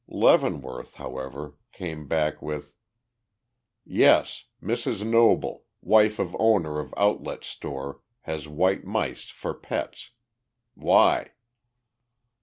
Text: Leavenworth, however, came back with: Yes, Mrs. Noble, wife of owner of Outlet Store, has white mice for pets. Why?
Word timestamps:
Leavenworth, 0.07 0.95
however, 0.95 1.57
came 1.71 2.07
back 2.07 2.41
with: 2.41 2.73
Yes, 3.85 4.45
Mrs. 4.59 5.05
Noble, 5.05 5.65
wife 5.79 6.17
of 6.17 6.35
owner 6.39 6.79
of 6.79 6.91
Outlet 6.97 7.43
Store, 7.43 7.99
has 8.21 8.47
white 8.47 8.83
mice 8.83 9.29
for 9.29 9.53
pets. 9.53 10.09
Why? 10.73 11.33